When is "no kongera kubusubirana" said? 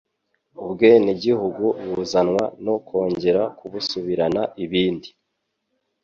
2.65-4.41